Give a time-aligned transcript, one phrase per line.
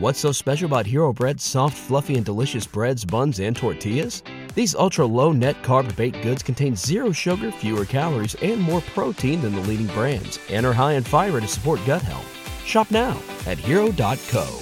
[0.00, 4.22] What's so special about Hero Bread's soft, fluffy, and delicious breads, buns, and tortillas?
[4.54, 9.42] These ultra low net carb baked goods contain zero sugar, fewer calories, and more protein
[9.42, 12.24] than the leading brands, and are high in fiber to support gut health.
[12.64, 14.60] Shop now at hero.co.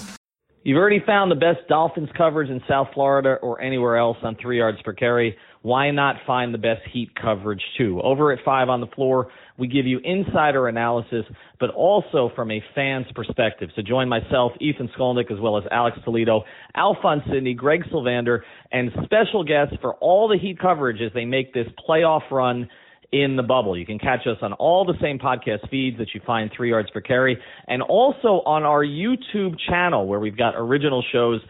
[0.65, 4.59] You've already found the best Dolphins coverage in South Florida or anywhere else on three
[4.59, 5.37] yards per carry.
[5.63, 8.01] Why not find the best Heat coverage too?
[8.03, 11.25] Over at five on the floor, we give you insider analysis,
[11.61, 13.71] but also from a fan's perspective.
[13.75, 16.45] So join myself, Ethan Skolnick, as well as Alex Toledo,
[16.75, 18.41] Alphonse Sidney, Greg Sylvander,
[18.73, 22.69] and special guests for all the Heat coverage as they make this playoff run
[23.13, 23.77] in the bubble.
[23.77, 26.91] You can catch us on all the same podcast feeds that you find three yards
[26.91, 31.41] per carry and also on our YouTube channel where we've got original shows,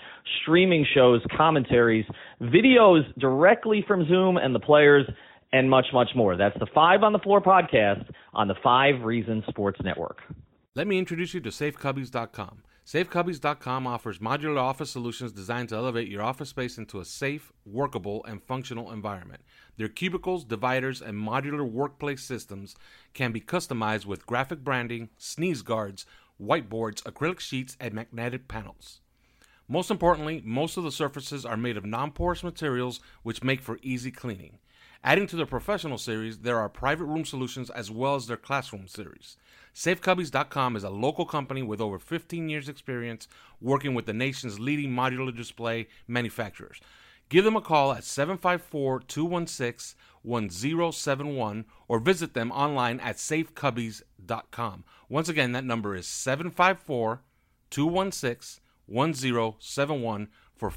[0.42, 2.04] streaming shows, commentaries,
[2.40, 5.04] videos directly from Zoom and the players
[5.52, 6.36] and much, much more.
[6.36, 10.18] That's the Five on the Floor podcast on the Five Reasons Sports Network.
[10.74, 12.62] Let me introduce you to SafeCubbies.com.
[12.86, 18.24] SafeCubbies.com offers modular office solutions designed to elevate your office space into a safe, workable,
[18.24, 19.42] and functional environment.
[19.76, 22.76] Their cubicles, dividers, and modular workplace systems
[23.12, 26.06] can be customized with graphic branding, sneeze guards,
[26.40, 29.00] whiteboards, acrylic sheets, and magnetic panels.
[29.68, 33.78] Most importantly, most of the surfaces are made of non porous materials which make for
[33.82, 34.60] easy cleaning.
[35.04, 38.88] Adding to their professional series, there are private room solutions as well as their classroom
[38.88, 39.36] series.
[39.74, 43.28] SafeCubbies.com is a local company with over 15 years' experience
[43.60, 46.80] working with the nation's leading modular display manufacturers.
[47.28, 54.84] Give them a call at 754 216 1071 or visit them online at safecubbies.com.
[55.08, 57.22] Once again, that number is 754
[57.70, 60.70] 216 1071 for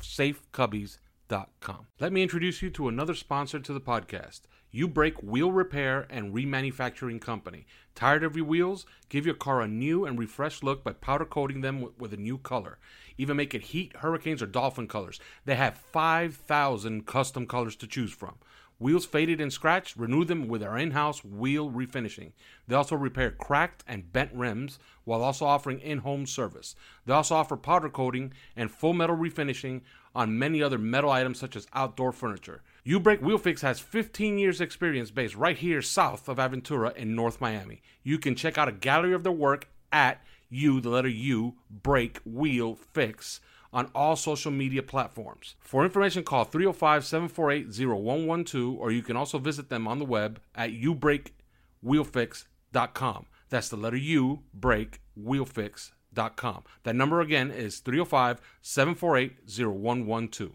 [1.97, 4.41] Let me introduce you to another sponsor to the podcast.
[4.69, 7.65] You Break Wheel Repair and Remanufacturing Company.
[7.95, 8.85] Tired of your wheels?
[9.07, 12.37] Give your car a new and refreshed look by powder coating them with a new
[12.37, 12.79] color.
[13.17, 15.21] Even make it heat, hurricanes, or dolphin colors.
[15.45, 18.35] They have 5,000 custom colors to choose from.
[18.81, 22.31] Wheels faded and scratched, renew them with our in house wheel refinishing.
[22.67, 26.75] They also repair cracked and bent rims while also offering in home service.
[27.05, 29.81] They also offer powder coating and full metal refinishing
[30.15, 32.63] on many other metal items such as outdoor furniture.
[32.83, 37.13] U Break Wheel Fix has 15 years experience based right here south of Aventura in
[37.13, 37.83] North Miami.
[38.01, 42.19] You can check out a gallery of their work at U, the letter U, Break
[42.25, 43.41] Wheel Fix
[43.73, 45.55] on all social media platforms.
[45.59, 50.41] For information, call 305 748 0112, or you can also visit them on the web
[50.55, 53.25] at ubreakwheelfix.com.
[53.49, 56.63] That's the letter U, breakwheelfix.com.
[56.83, 60.51] That number again is 305 748 0112.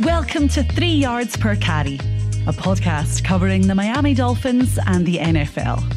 [0.00, 1.94] Welcome to Three Yards Per Carry,
[2.46, 5.95] a podcast covering the Miami Dolphins and the NFL.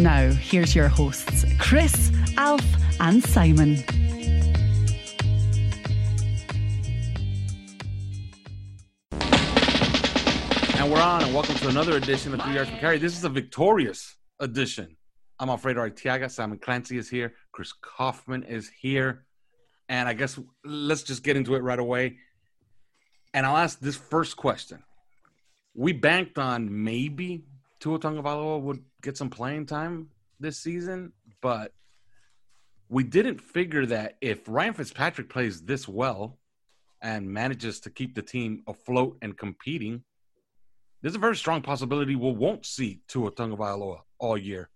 [0.00, 2.64] Now, here's your hosts, Chris, Alf,
[3.00, 3.82] and Simon.
[10.76, 12.98] And we're on, and welcome to another edition of Three Yards Per Carry.
[12.98, 14.96] This is a victorious edition.
[15.40, 16.30] I'm Alfredo Artiaga.
[16.30, 17.34] Simon Clancy is here.
[17.50, 19.24] Chris Kaufman is here.
[19.88, 22.18] And I guess let's just get into it right away.
[23.34, 24.84] And I'll ask this first question.
[25.74, 27.47] We banked on maybe
[27.80, 30.08] Tua Tagovailoa would get some playing time
[30.40, 31.72] this season, but
[32.88, 36.38] we didn't figure that if Ryan Fitzpatrick plays this well
[37.02, 40.02] and manages to keep the team afloat and competing,
[41.02, 44.68] there's a very strong possibility we won't see Tua Tagovailoa all year.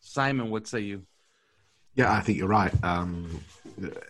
[0.00, 1.06] Simon, what say you?
[1.94, 2.72] Yeah, I think you're right.
[2.82, 3.42] Um,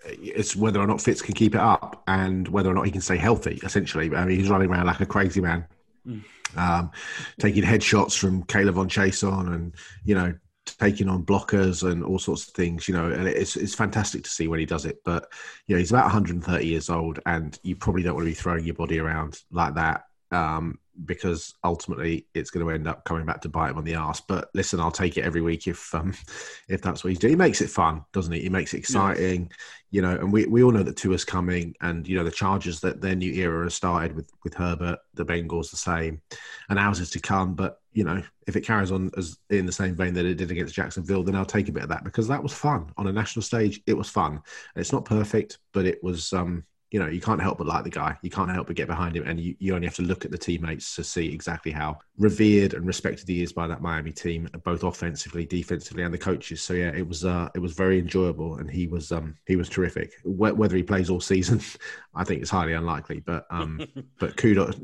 [0.08, 3.00] it's whether or not Fitz can keep it up and whether or not he can
[3.00, 3.60] stay healthy.
[3.62, 5.66] Essentially, I mean, he's running around like a crazy man,
[6.06, 6.22] mm.
[6.56, 6.90] Um,
[7.38, 10.34] taking headshots from K'Lavon Chaisson, and you know,
[10.66, 12.88] taking on blockers and all sorts of things.
[12.88, 15.02] You know, and it's it's fantastic to see when he does it.
[15.04, 15.32] But
[15.66, 18.64] you know, he's about 130 years old, and you probably don't want to be throwing
[18.64, 23.40] your body around like that um, because ultimately it's going to end up coming back
[23.40, 24.20] to bite him on the ass.
[24.20, 26.14] But listen, I'll take it every week if um,
[26.68, 27.32] if that's what he's doing.
[27.32, 28.40] He makes it fun, doesn't he?
[28.40, 29.58] He makes it exciting, yes.
[29.90, 30.12] you know.
[30.12, 33.14] And we, we all know that Tua's coming, and you know the Chargers that their
[33.14, 36.20] new era has started with with Herbert, the Bengals the same,
[36.68, 37.54] and ours is to come.
[37.54, 40.50] But you know, if it carries on as in the same vein that it did
[40.50, 43.12] against Jacksonville, then I'll take a bit of that because that was fun on a
[43.12, 43.80] national stage.
[43.86, 44.40] It was fun.
[44.76, 47.90] It's not perfect, but it was um, you know, you can't help but like the
[47.90, 48.18] guy.
[48.20, 49.26] You can't help but get behind him.
[49.26, 52.74] And you, you only have to look at the teammates to see exactly how revered
[52.74, 56.62] and respected he is by that Miami team, both offensively, defensively, and the coaches.
[56.62, 59.70] So yeah, it was uh, it was very enjoyable, and he was um, he was
[59.70, 60.12] terrific.
[60.22, 61.62] Whether he plays all season,
[62.14, 63.20] I think it's highly unlikely.
[63.20, 63.86] But um,
[64.18, 64.78] but kudos,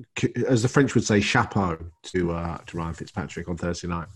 [0.49, 4.09] as the French would say, chapeau to uh, to Ryan Fitzpatrick on Thursday night.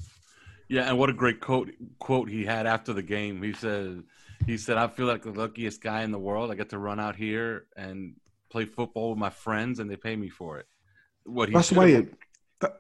[0.69, 3.43] Yeah, and what a great quote quote he had after the game.
[3.43, 4.03] He said
[4.47, 6.51] he said, I feel like the luckiest guy in the world.
[6.51, 8.15] I get to run out here and
[8.51, 10.67] play football with my friends, and they pay me for it.
[11.25, 12.15] What that's the way it,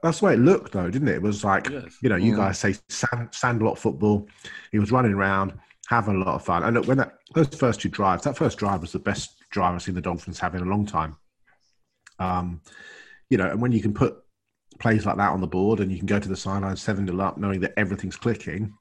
[0.02, 1.16] that's the way it looked, though, didn't it?
[1.16, 1.96] It was like yes.
[2.02, 2.36] you know, you mm.
[2.36, 4.28] guys say sand, sandlot football.
[4.70, 5.52] He was running around,
[5.88, 6.62] having a lot of fun.
[6.64, 9.74] And look, when that those first two drives, that first drive was the best drive
[9.74, 11.16] I've seen the Dolphins have in a long time.
[12.18, 12.60] Um,
[13.30, 14.16] you know, and when you can put
[14.78, 17.22] plays like that on the board and you can go to the sideline seven to
[17.22, 18.74] up, knowing that everything's clicking,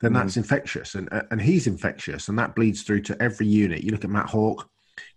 [0.00, 0.14] then mm.
[0.14, 3.82] that's infectious, and and he's infectious, and that bleeds through to every unit.
[3.82, 4.64] You look at Matt Haack,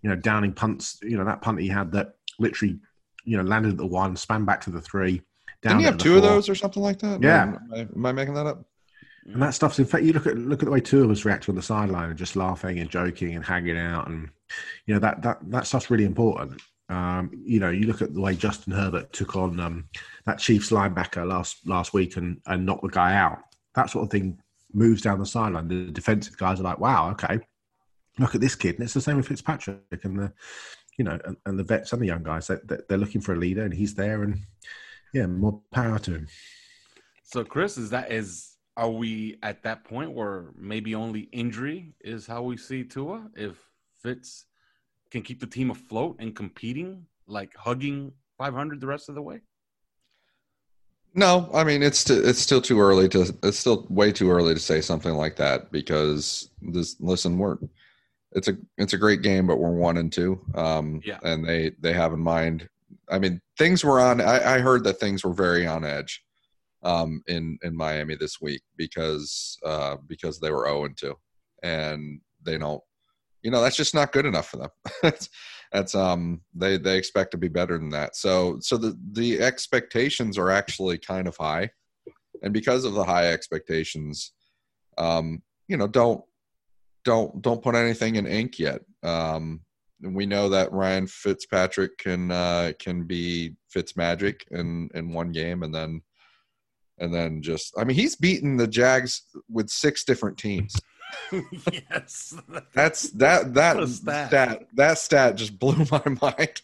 [0.01, 2.79] you know, downing punts, you know, that punt he had that literally,
[3.25, 5.21] you know, landed at the one, span back to the three.
[5.61, 6.17] Didn't he have two four.
[6.17, 7.21] of those or something like that?
[7.21, 7.43] Yeah.
[7.43, 8.63] Am I, am I making that up?
[9.25, 10.03] And that stuff's in fact.
[10.03, 12.17] You look at look at the way two of us reacting on the sideline and
[12.17, 14.29] just laughing and joking and hanging out, and
[14.85, 16.61] you know that that that stuff's really important.
[16.87, 19.87] Um, you know, you look at the way Justin Herbert took on um,
[20.25, 23.39] that Chiefs linebacker last last week and and knocked the guy out.
[23.75, 24.39] That sort of thing
[24.73, 27.39] moves down the sideline, the defensive guys are like, "Wow, okay,
[28.17, 30.33] look at this kid." And it's the same with Fitzpatrick and the,
[30.97, 32.47] you know, and, and the vets and the young guys.
[32.47, 32.57] They,
[32.87, 34.39] they're looking for a leader, and he's there, and
[35.13, 36.27] yeah, more power to him.
[37.23, 42.25] So, Chris, is that is are we at that point where maybe only injury is
[42.25, 43.29] how we see Tua?
[43.35, 43.57] If
[44.01, 44.45] Fitz
[45.11, 49.41] can keep the team afloat and competing, like hugging 500 the rest of the way?
[51.15, 54.53] No, I mean it's t- it's still too early to it's still way too early
[54.53, 57.57] to say something like that because this listen we're
[58.33, 60.39] it's a it's a great game but we're one and two.
[60.53, 61.19] Um yeah.
[61.23, 62.69] and they they have in mind
[63.09, 66.23] I mean things were on I, I heard that things were very on edge
[66.83, 71.15] um in in Miami this week because uh because they were 0 and 2
[71.63, 72.83] and they don't
[73.41, 74.69] you know that's just not good enough for them
[75.71, 78.15] that's um they they expect to be better than that.
[78.15, 81.69] So so the the expectations are actually kind of high.
[82.41, 84.33] And because of the high expectations
[84.97, 86.23] um you know don't
[87.05, 88.81] don't don't put anything in ink yet.
[89.03, 89.61] Um
[90.01, 95.63] we know that Ryan Fitzpatrick can uh can be Fitz magic in in one game
[95.63, 96.01] and then
[96.97, 100.75] and then just I mean he's beaten the Jags with six different teams
[101.71, 102.35] yes,
[102.73, 106.61] that's that that stat that stat just blew my mind.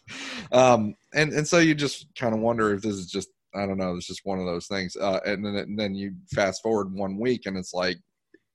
[0.51, 3.77] Um, and and so you just kind of wonder if this is just I don't
[3.77, 4.95] know, it's just one of those things.
[4.95, 7.97] Uh, and then and then you fast forward one week and it's like,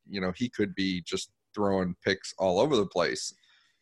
[0.08, 3.32] you know, he could be just throwing picks all over the place.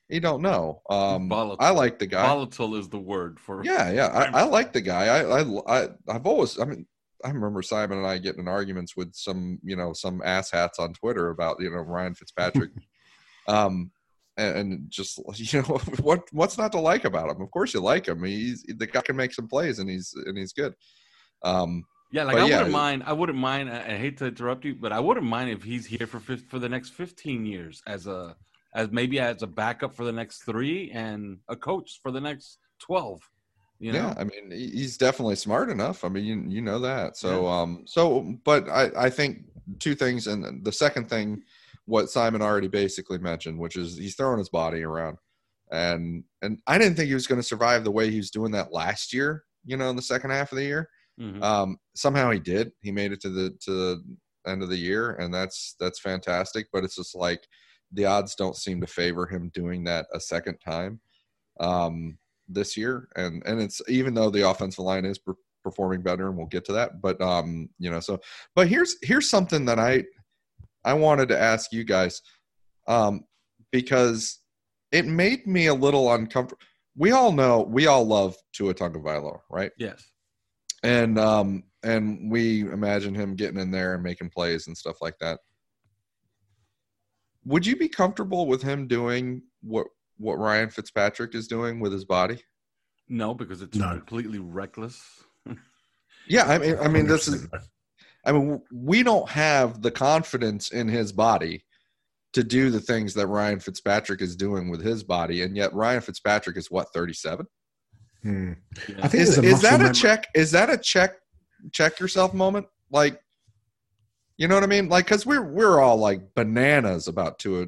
[0.08, 0.80] You don't know.
[0.88, 2.26] Um, I like the guy.
[2.26, 3.62] Volatile is the word for.
[3.62, 4.06] Yeah, yeah.
[4.06, 5.04] I, I like the guy.
[5.04, 6.58] I, I, I, I've always.
[6.58, 6.86] I mean,
[7.24, 10.92] I remember Simon and I getting in arguments with some, you know, some asshats on
[10.94, 12.70] Twitter about, you know, Ryan Fitzpatrick.
[13.48, 13.90] um,
[14.38, 17.42] and, just you know what what's not to like about him?
[17.42, 18.22] Of course you like him.
[18.24, 20.74] He's the guy can make some plays and he's and he's good.
[21.42, 23.02] Um, yeah, like I yeah, wouldn't mind.
[23.06, 23.70] I wouldn't mind.
[23.70, 26.58] I, I, hate to interrupt you, but I wouldn't mind if he's here for for
[26.58, 28.34] the next fifteen years as a
[28.74, 32.58] as maybe as a backup for the next three and a coach for the next
[32.80, 33.20] twelve.
[33.80, 33.98] You know?
[33.98, 36.04] Yeah, I mean, he's definitely smart enough.
[36.04, 37.16] I mean, you, you know that.
[37.16, 37.60] So, yeah.
[37.60, 39.44] um, so, but I, I think
[39.78, 41.42] two things, and the second thing,
[41.84, 45.18] what Simon already basically mentioned, which is he's throwing his body around,
[45.70, 48.52] and and I didn't think he was going to survive the way he was doing
[48.52, 49.44] that last year.
[49.64, 50.88] You know, in the second half of the year,
[51.20, 51.42] mm-hmm.
[51.42, 52.72] um, somehow he did.
[52.82, 54.16] He made it to the to the
[54.46, 56.66] end of the year, and that's that's fantastic.
[56.72, 57.46] But it's just like
[57.92, 61.00] the odds don't seem to favor him doing that a second time.
[61.60, 62.18] Um,
[62.48, 66.36] this year, and and it's even though the offensive line is per- performing better, and
[66.36, 67.00] we'll get to that.
[67.00, 68.20] But um, you know, so
[68.54, 70.04] but here's here's something that I
[70.84, 72.22] I wanted to ask you guys,
[72.86, 73.24] um,
[73.72, 74.40] because
[74.92, 76.62] it made me a little uncomfortable.
[76.96, 79.70] We all know we all love Tua Tagovailoa, right?
[79.78, 80.10] Yes.
[80.82, 85.18] And um and we imagine him getting in there and making plays and stuff like
[85.20, 85.38] that.
[87.44, 89.86] Would you be comfortable with him doing what
[90.18, 92.42] what Ryan Fitzpatrick is doing with his body?
[93.08, 93.90] No, because it's no.
[93.90, 95.02] completely reckless.
[96.28, 97.48] Yeah, I mean, I mean, this is.
[98.24, 101.64] I mean, we don't have the confidence in his body
[102.34, 106.02] to do the things that Ryan Fitzpatrick is doing with his body, and yet Ryan
[106.02, 107.46] Fitzpatrick is what thirty seven.
[108.22, 108.52] Hmm.
[108.88, 108.96] Yeah.
[109.02, 110.26] I think is, a is that a muscle check?
[110.34, 111.14] Is that a check?
[111.72, 112.66] Check yourself moment.
[112.90, 113.20] Like,
[114.36, 114.88] you know what I mean?
[114.88, 117.66] Like, because we're we're all like bananas about Tua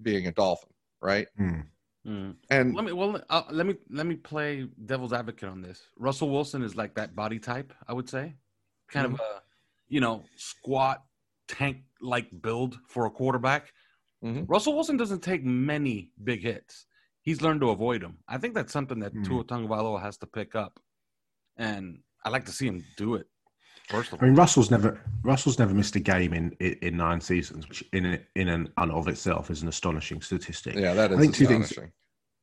[0.00, 0.70] being a Dolphin,
[1.02, 1.26] right?
[1.36, 1.60] Hmm.
[2.06, 2.36] Mm.
[2.50, 5.82] And Let me well uh, let me let me play devil's advocate on this.
[5.98, 8.34] Russell Wilson is like that body type, I would say,
[8.90, 9.42] kind of a
[9.88, 11.04] you know squat
[11.46, 13.72] tank like build for a quarterback.
[14.24, 14.46] Mhm.
[14.48, 16.86] Russell Wilson doesn't take many big hits.
[17.20, 18.18] He's learned to avoid them.
[18.26, 19.24] I think that's something that Mhm.
[19.24, 20.80] Tua Tagovailoa has to pick up,
[21.56, 23.28] and I like to see him do it.
[23.92, 27.68] First I mean, Russell's never Russell's never missed a game in in, in nine seasons,
[27.68, 30.74] which in in and of itself is an astonishing statistic.
[30.76, 31.70] yeah, that is I think two things.
[31.70, 31.92] astonishing.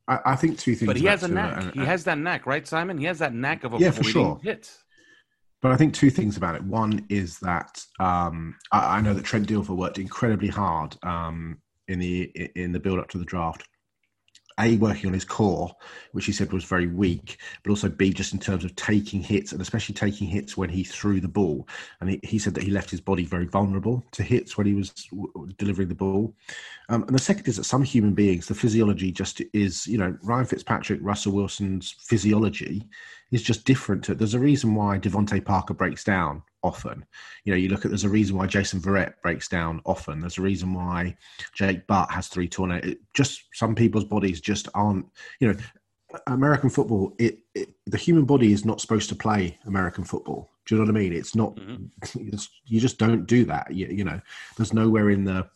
[0.07, 0.87] I, I think two things.
[0.87, 1.63] but he about has a knack.
[1.63, 2.97] and- he has that knack, right, Simon?
[2.99, 4.39] He has that knack of Yeah, for avoiding sure.
[4.43, 4.83] hits.
[5.61, 6.63] But I think two things about it.
[6.63, 11.99] One is that um, I, I know that Trent Dilfer worked incredibly hard um, in
[11.99, 12.23] the
[12.55, 13.67] in the build up to the draft.
[14.59, 15.71] A working on his core,
[16.11, 19.51] which he said was very weak, but also B just in terms of taking hits
[19.51, 21.67] and especially taking hits when he threw the ball.
[22.01, 24.73] And he, he said that he left his body very vulnerable to hits when he
[24.73, 26.33] was w- delivering the ball.
[26.89, 30.17] Um, and the second is that some human beings, the physiology just is, you know,
[30.23, 32.87] Ryan Fitzpatrick, Russell Wilson's physiology
[33.31, 34.03] is just different.
[34.05, 37.05] To, there's a reason why DeVante Parker breaks down often.
[37.43, 40.19] You know, you look at there's a reason why Jason Verrett breaks down often.
[40.19, 41.17] There's a reason why
[41.53, 42.71] Jake Butt has three torn.
[42.71, 45.05] It, just some people's bodies just aren't.
[45.39, 45.59] You know,
[46.27, 47.13] American football.
[47.19, 50.51] It, it the human body is not supposed to play American football.
[50.65, 51.13] Do you know what I mean?
[51.13, 51.55] It's not.
[51.55, 52.29] Mm-hmm.
[52.33, 53.73] It's, you just don't do that.
[53.73, 54.19] You, you know,
[54.57, 55.49] there's nowhere in the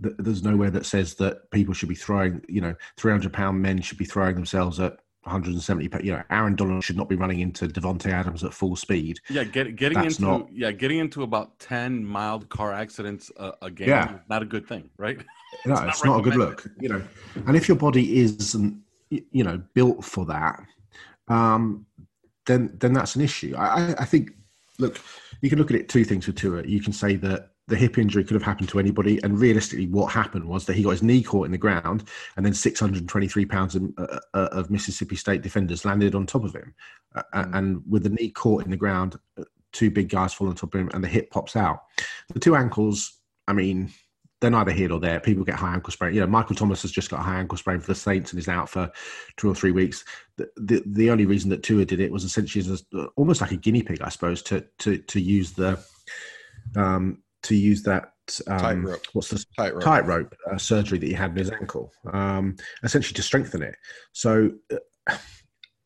[0.00, 3.98] there's nowhere that says that people should be throwing, you know, 300 pound men should
[3.98, 5.90] be throwing themselves at 170.
[6.06, 9.18] You know, Aaron Donald should not be running into Davante Adams at full speed.
[9.28, 13.52] Yeah, get, getting That's into not- yeah, getting into about ten mild car accidents a,
[13.62, 14.14] a game Yeah.
[14.14, 15.18] is not a good thing, right?
[15.64, 16.66] No, not it's not a good look.
[16.80, 17.02] You know,
[17.46, 18.78] and if your body isn't,
[19.10, 20.60] you know, built for that,
[21.28, 21.86] um,
[22.46, 23.54] then then that's an issue.
[23.56, 24.32] I, I- I think.
[24.78, 25.00] Look,
[25.40, 26.62] you can look at it two things with Tua.
[26.66, 30.12] You can say that the hip injury could have happened to anybody, and realistically, what
[30.12, 32.04] happened was that he got his knee caught in the ground,
[32.36, 36.54] and then 623 pounds of, uh, uh, of Mississippi State defenders landed on top of
[36.54, 36.74] him,
[37.14, 37.58] uh, Mm.
[37.58, 40.74] and with the knee caught in the ground, uh, two big guys fall on top
[40.74, 41.82] of him, and the hip pops out.
[42.32, 43.92] The two ankles, I mean,
[44.40, 45.18] they're neither here nor there.
[45.18, 46.14] People get high ankle sprain.
[46.14, 48.38] You know, Michael Thomas has just got a high ankle sprain for the Saints and
[48.38, 48.90] is out for
[49.38, 50.04] two or three weeks.
[50.36, 52.84] The the, the only reason that Tua did it was essentially as
[53.16, 55.82] almost like a guinea pig, I suppose, to to to use the
[56.76, 58.12] um to use that
[58.48, 59.06] um, Tightrope.
[59.12, 59.82] what's the Tightrope.
[59.82, 63.76] tightrope uh, surgery that he had in his ankle, um, essentially to strengthen it.
[64.12, 64.52] So.
[64.72, 65.16] Uh,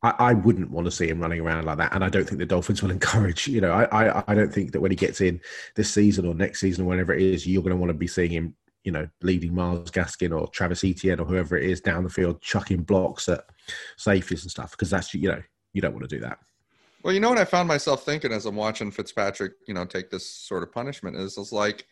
[0.03, 2.39] I, I wouldn't want to see him running around like that, and I don't think
[2.39, 3.47] the Dolphins will encourage.
[3.47, 5.41] You know, I, I, I don't think that when he gets in
[5.77, 8.07] this season or next season or whenever it is, you're going to want to be
[8.07, 12.05] seeing him, you know, leading Myles Gaskin or Travis Etienne or whoever it is down
[12.05, 13.45] the field, chucking blocks at
[13.99, 15.43] safeties and stuff, because that's you know
[15.75, 16.39] you don't want to do that.
[17.03, 20.11] Well, you know what I found myself thinking as I'm watching Fitzpatrick, you know, take
[20.11, 21.87] this sort of punishment is, is like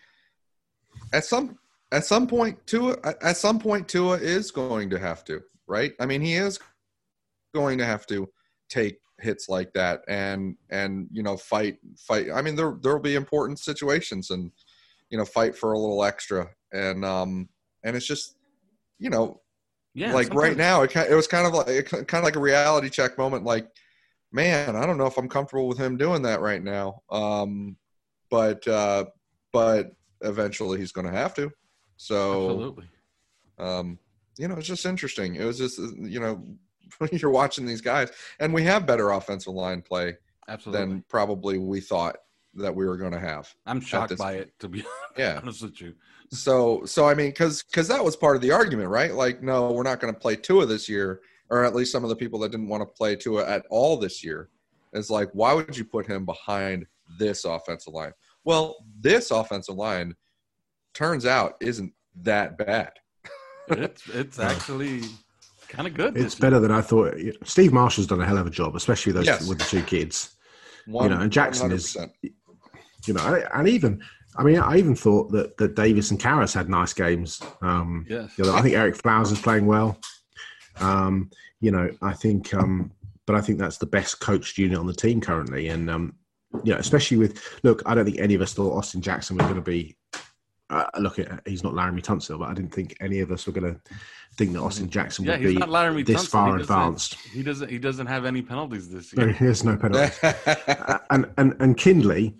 [1.12, 1.58] at some
[1.92, 5.92] at some point Tua at some point Tua is going to have to, right?
[6.00, 6.58] I mean, he is
[7.54, 8.28] going to have to
[8.68, 12.26] take hits like that and and you know fight fight.
[12.32, 14.52] I mean, there there'll be important situations and
[15.10, 17.48] you know fight for a little extra and um
[17.82, 18.36] and it's just
[18.98, 19.40] you know
[19.94, 22.90] Yeah, like right now it, it was kind of like kind of like a reality
[22.90, 23.68] check moment like
[24.32, 27.76] man i don't know if i'm comfortable with him doing that right now um
[28.30, 29.04] but uh
[29.52, 29.92] but
[30.22, 31.50] eventually he's going to have to
[31.96, 32.88] so absolutely.
[33.58, 33.98] um
[34.38, 36.42] you know it's just interesting it was just you know
[37.12, 40.16] you're watching these guys and we have better offensive line play
[40.48, 40.86] Absolutely.
[40.86, 42.16] than probably we thought
[42.54, 44.40] that we were going to have I'm shocked by point.
[44.46, 44.84] it, to be
[45.18, 45.94] yeah honest with you.
[46.30, 49.70] so so i mean because because that was part of the argument right like no
[49.72, 51.20] we're not going to play tua this year
[51.50, 53.96] or at least some of the people that didn't want to play tua at all
[53.96, 54.48] this year
[54.92, 56.86] is like why would you put him behind
[57.18, 58.12] this offensive line
[58.44, 60.14] well this offensive line
[60.94, 62.92] turns out isn't that bad
[63.68, 65.02] It's it's actually
[65.68, 66.16] kind of good.
[66.16, 67.14] It's this better than I thought.
[67.44, 69.46] Steve Marshall's done a hell of a job, especially with those Yes.
[69.46, 70.30] with the two kids.
[70.86, 72.10] One, know, and Jackson is- 100%.
[73.06, 74.02] You know, and- and even
[74.36, 77.42] I mean, I even thought that that Davis and Karras had nice games.
[77.60, 78.22] Um, year.
[78.22, 78.38] Yes.
[78.38, 79.98] You know, I think Ereck Flowers is playing well.
[80.80, 81.30] Um,
[81.60, 82.90] you know, I think, um,
[83.26, 86.14] but I think that's the best coached unit on the team currently, and um,
[86.64, 89.44] you know, especially with look, I don't think any of us thought Austin Jackson was
[89.44, 89.96] going to be
[90.70, 93.52] uh, look, at he's not Laremy Tunsil, but I didn't think any of us were
[93.52, 93.80] going to
[94.36, 96.28] think that Austin Jackson Yeah, would he's be not Laremy this Tunsil.
[96.28, 97.14] far He advanced.
[97.32, 97.70] He doesn't.
[97.70, 99.36] He doesn't have any penalties this No, year.
[99.40, 100.18] there's no penalties.
[100.22, 102.34] Uh, and and and Kindley,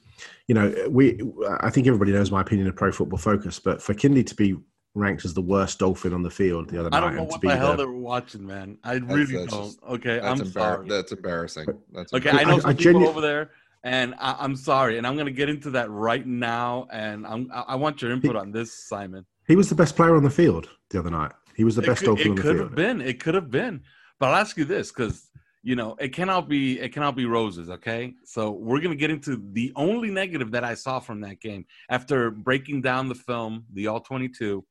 [0.46, 1.20] you know, we
[1.60, 4.56] I think everybody knows my opinion of Pro Football Focus, but for Kindley to be
[4.98, 6.98] ranked as the worst Dolphin on the field the other night.
[6.98, 8.78] I night, don't know and to what be the hell the- they were watching, man.
[8.84, 9.64] I really that's don't.
[9.66, 10.88] just- okay, That's, I'm embar- sorry.
[10.88, 11.66] that's embarrassing.
[11.92, 13.50] That's Okay, I- I know I some people genu- over there,
[13.84, 16.88] and I, I'm sorry, and I'm gonna get into that right now.
[16.92, 19.24] And I'm, I I want your input on this, Simon.
[19.46, 21.32] he was the best player on the field the other night.
[21.54, 23.00] He was the It best could, Dolphin it on the could have been.
[23.00, 23.82] It could have been.
[24.20, 25.24] But I'll ask you this, because
[25.62, 26.78] you know it cannot be.
[26.80, 27.68] It cannot be roses.
[27.70, 31.66] Okay, so we're gonna get into the only negative that I saw from that game
[31.88, 34.64] after breaking down the film, the all 22,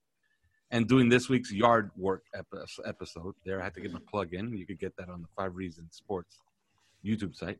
[0.71, 2.25] and doing this week's yard work
[2.85, 3.35] episode.
[3.45, 4.55] There, I had to get my plug in.
[4.55, 6.41] You could get that on the Five Reasons Sports
[7.05, 7.59] YouTube site.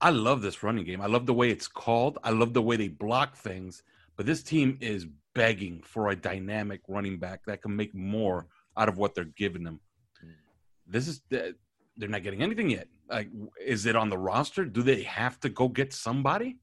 [0.00, 1.00] I love this running game.
[1.00, 2.18] I love the way it's called.
[2.24, 3.82] I love the way they block things.
[4.16, 8.88] But this team is begging for a dynamic running back that can make more out
[8.88, 9.80] of what they're giving them.
[10.86, 11.54] This is they're
[12.08, 12.88] not getting anything yet.
[13.08, 13.28] Like,
[13.64, 14.64] is it on the roster?
[14.64, 16.58] Do they have to go get somebody?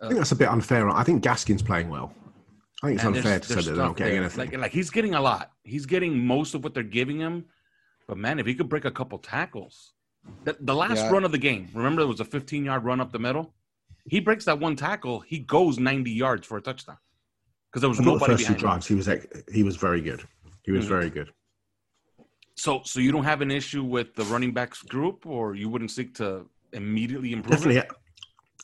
[0.00, 0.88] I think that's a bit unfair.
[0.88, 2.14] I think Gaskin's playing well.
[2.82, 4.22] I think it's And unfair to say that they're not getting there.
[4.22, 4.50] anything.
[4.52, 5.52] Like, like he's getting a lot.
[5.64, 7.44] He's getting most of what they're giving him.
[8.08, 9.92] But man, if he could break a couple tackles,
[10.44, 11.10] the, the last Yeah.
[11.10, 11.68] run of the game.
[11.74, 13.54] Remember, there was a 15 yard run up the middle.
[14.06, 15.20] He breaks that one tackle.
[15.20, 16.96] He goes 90 yards for a touchdown
[17.70, 18.88] because there was I thought the nobody first two behind him.
[18.88, 20.22] he was ex- he was very good.
[20.64, 20.88] He was Mhm.
[20.88, 21.30] very good.
[22.56, 25.90] So, so you don't have an issue with the running backs group, or you wouldn't
[25.90, 27.52] seek to immediately improve?
[27.58, 27.90] Definitely, it?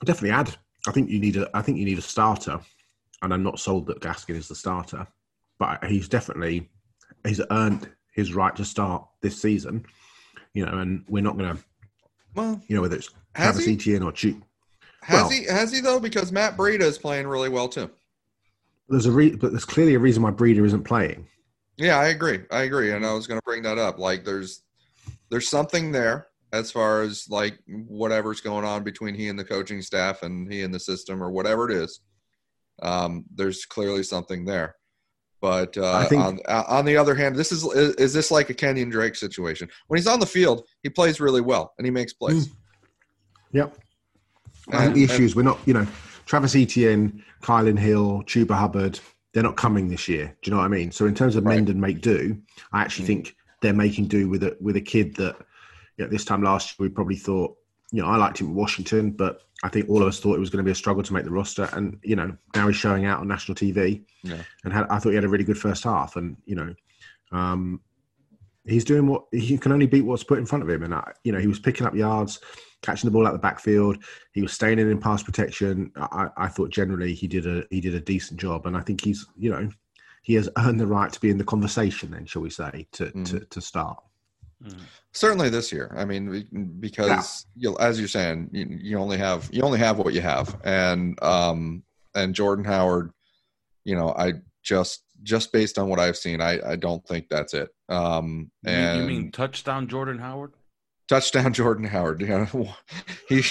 [0.05, 0.57] definitely add.
[0.87, 1.49] I think you need a.
[1.55, 2.61] I think you need a starter,
[3.23, 5.07] and I'm not sold that Gaskin is the starter,
[5.59, 6.69] but he's definitely
[7.27, 9.85] he's earned his right to start this season.
[10.55, 11.63] You know, and we're not going to.
[12.35, 13.69] well, You know, whether it's Travis?
[13.69, 14.41] Etienne or Chu.
[15.03, 15.45] has Well- he?
[15.45, 16.01] Has he though?
[16.01, 17.91] Because Matt Breida is playing really well too.
[18.89, 21.27] There's a re- but there's clearly a reason why Breida isn't playing.
[21.77, 22.41] Yeah, I agree.
[22.51, 23.99] I agree, and I was going to bring that up.
[23.99, 24.63] Like, there's
[25.29, 29.83] there's something there as far as like whatever's going on between he and the coaching
[29.83, 32.01] staff and he and the system or whatever it is.
[32.83, 34.77] Um, there's clearly something there.
[35.41, 38.55] But uh, think- on, on the other hand, this is, is is this like a
[38.55, 39.69] Kenyon Drake situation?
[39.89, 42.51] When he's on the field, he plays really well and he makes plays.
[43.53, 43.77] Yep.
[44.73, 45.87] I And- and- issue is we're not, you know,
[46.25, 48.99] Travis Etienne, Kylin Hill, Chuba Hubbard,
[49.33, 50.35] they're not coming this year.
[50.43, 50.91] Do you know what I mean?
[50.91, 51.57] So in terms of Right.
[51.57, 52.37] mend and make do,
[52.73, 53.09] I actually Mm.
[53.09, 55.37] think they're making do with a with a kid that
[55.99, 57.57] you know, this time last year we probably thought,
[57.97, 60.39] you know, I liked him at Washington, but I think all of us thought it
[60.41, 61.67] was going to be a struggle to make the roster.
[61.73, 64.43] And you know, now he's showing out on national TV, Yeah.
[64.65, 66.17] and had, I thought he had a really good first half.
[66.17, 66.75] And you know,
[67.33, 67.81] um,
[68.67, 70.83] he's doing what he can only beat what's put in front of him.
[70.83, 72.39] And I, you know, he was picking up yards,
[72.83, 73.97] catching the ball out the backfield.
[74.33, 75.91] He was staying in in pass protection.
[75.97, 79.03] I, I thought generally he did a he did a decent job, and I think
[79.03, 79.71] he's you know
[80.21, 82.11] he has earned the right to be in the conversation.
[82.11, 84.03] Then shall we say to to, to start?
[84.65, 84.81] Mm.
[85.13, 86.49] certainly this year i mean be-
[86.81, 90.59] because you as you're saying you, you only have you only have what you have
[90.65, 91.83] and um
[92.15, 93.11] and jordan howard
[93.85, 97.53] you know i just just based on what i've seen i i don't think that's
[97.53, 100.53] it um You- and you mean touchdown Jordan Howard?
[101.09, 102.75] Touchdown jordan howard you know
[103.29, 103.43] he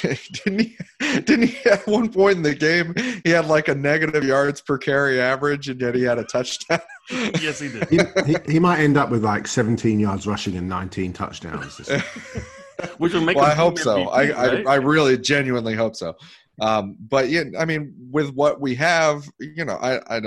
[0.44, 4.24] didn't he didn't he at one point in the game he had like a negative
[4.24, 6.80] yards per carry average and yet he had a touchdown
[7.42, 7.88] yes, he did.
[7.90, 11.78] He, he, he might end up with like 17 yards rushing and 19 touchdowns.
[12.98, 13.38] Which will make.
[13.38, 13.98] well, I hope team so.
[14.06, 14.68] MVP, I, right?
[14.68, 16.16] I I really genuinely hope so.
[16.60, 20.22] Um, but yeah, I mean, with what we have, you know, I I,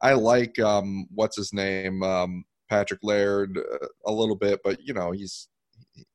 [0.00, 4.94] I like um, what's his name, um, Patrick Laird, uh, a little bit, but you
[4.94, 5.48] know, he's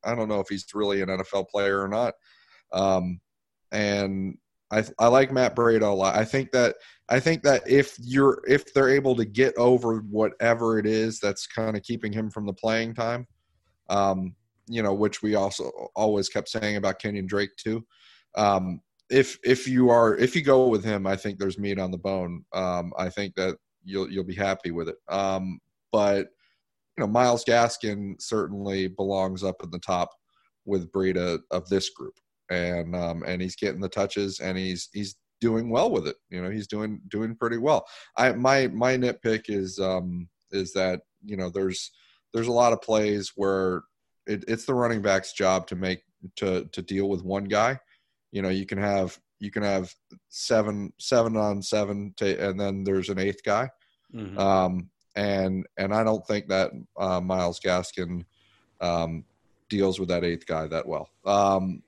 [0.03, 2.13] I don't know if he's really an NFL player or not.
[2.71, 3.19] Um,
[3.71, 4.37] and
[4.71, 6.15] I I like Matt Breida a lot.
[6.15, 6.75] I think that
[7.09, 11.47] I think that if you're if they're able to get over whatever it is that's
[11.47, 13.27] kind of keeping him from the playing time,
[13.89, 14.35] um,
[14.67, 17.85] you know, which we also always kept saying about Kenyon Drake too.
[18.35, 21.91] Um, if if you are if you go with him, I think there's meat on
[21.91, 22.43] the bone.
[22.53, 24.97] Um, I think that you'll you'll be happy with it.
[25.07, 25.59] Um,
[25.91, 26.27] but
[26.97, 30.12] you know, Myles Gaskin certainly belongs up in the top
[30.65, 32.15] with Breida of this group,
[32.49, 36.15] and um, and he's getting the touches, and he's he's doing well with it.
[36.29, 37.88] You know, he's doing doing pretty well.
[38.15, 41.91] I my my nitpick is um, is that you know there's
[42.33, 43.83] there's a lot of plays where
[44.25, 46.01] it, it's the running back's job to make
[46.38, 47.79] to to deal with one guy.
[48.31, 49.93] You know, you can have you can have
[50.29, 53.69] seven seven on seven, to, and then there's an eighth guy.
[54.13, 54.38] Mhm.
[54.38, 58.23] Um, and and I don't think that uh, Myles Gaskin
[58.80, 59.25] um,
[59.67, 61.82] deals with that eighth guy that well, um,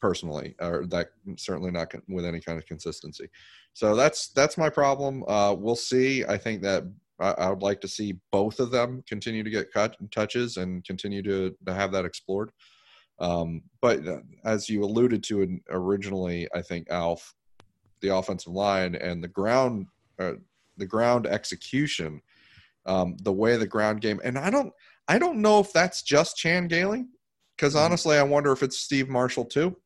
[0.00, 3.28] personally, or that certainly not con- with any kind of consistency.
[3.72, 5.24] So that's that's my problem.
[5.26, 6.24] Uh, we'll see.
[6.24, 6.84] I think that
[7.18, 10.84] I, I, would like to see both of them continue to get cut touches and
[10.84, 12.50] continue to, to have that explored.
[13.18, 17.34] Um, but uh, as you alluded to originally, I think Alf,
[18.02, 19.86] the offensive line and the ground,
[20.18, 20.32] uh,
[20.76, 22.20] the ground execution,
[22.86, 24.72] um, the way the ground game, and I don't,
[25.08, 27.06] I don't know if that's just Chan Gailey,
[27.56, 27.84] because mm-hmm.
[27.84, 29.76] honestly, I wonder if it's Steve Marshall too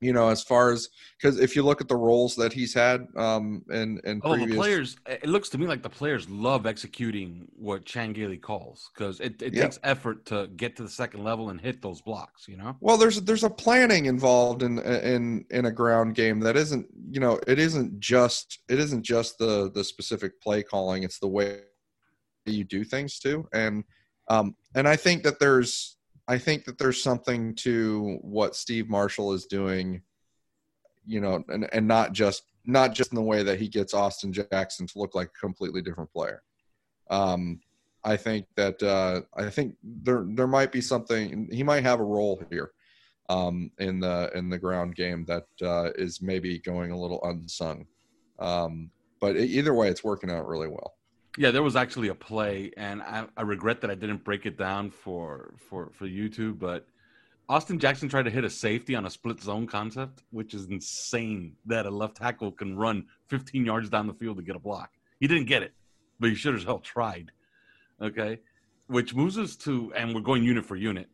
[0.00, 0.88] you know, as far as
[1.20, 4.50] because if you look at the roles that he's had, um, and and oh, previous...
[4.50, 8.90] the players, it looks to me like the players love executing what Chan Gailey calls
[8.94, 9.62] because it, it yeah.
[9.62, 12.48] takes effort to get to the second level and hit those blocks.
[12.48, 16.56] You know, well, there's there's a planning involved in in in a ground game that
[16.56, 21.18] isn't you know it isn't just it isn't just the the specific play calling; it's
[21.18, 21.60] the way
[22.50, 23.84] you do things too, and
[24.28, 25.96] um and I think that there's
[26.28, 30.02] I think that there's something to what Steve Marshall is doing,
[31.04, 34.32] you know, and, and not just not just in the way that he gets Austin
[34.32, 36.42] Jackson to look like a completely different player.
[37.10, 37.60] Um,
[38.04, 42.04] I think that uh, I think there there might be something he might have a
[42.04, 42.70] role here
[43.28, 47.86] um, in the in the ground game that uh, is maybe going a little unsung.
[48.38, 50.94] Um, but either way, it's working out really well.
[51.38, 54.58] Yeah, there was actually a play, and I, I, regret that I didn't break it
[54.58, 56.58] down for for for YouTube.
[56.58, 56.86] But
[57.48, 61.54] Austin Jackson tried to hit a safety on a split zone concept, which is insane
[61.66, 64.90] that a left tackle can run 15 yards down the field to get a block.
[65.20, 65.72] He didn't get it,
[66.18, 67.30] but he should as hell tried.
[68.02, 68.40] Okay,
[68.88, 71.08] which moves us to, and we're going unit for unit.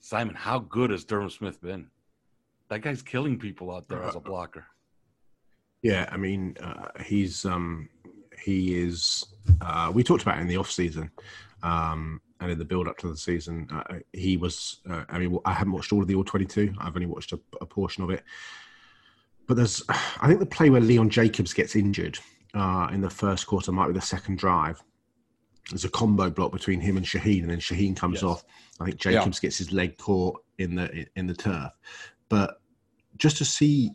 [0.00, 1.88] Simon, how good has Durham Smythe been?
[2.68, 4.66] That guy's killing people out there as a blocker.
[5.82, 7.88] Yeah, I mean, uh, he's um,
[8.42, 9.24] he is.
[9.60, 11.10] Uh, we talked about it in the off season,
[11.62, 14.80] um, and in the build up to the season, uh, he was.
[14.88, 16.74] Uh, I mean, I haven't watched all of the All Twenty Two.
[16.78, 18.24] I've only watched a, a, portion of it.
[19.46, 22.18] But there's, I think the play where Leon Jacobs gets injured
[22.54, 24.82] uh, in the first quarter might be the second drive.
[25.70, 28.24] There's a combo block between him and Shaheen, and then Shaheen comes yes.
[28.24, 28.44] off.
[28.80, 29.48] I think Jacobs yeah.
[29.48, 31.72] gets his leg caught in the in the turf.
[32.28, 32.60] But
[33.16, 33.90] just to see